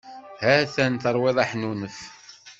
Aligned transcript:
Ha-t-an 0.41 0.93
terwiḍ 1.03 1.37
aḥnunef. 1.43 1.97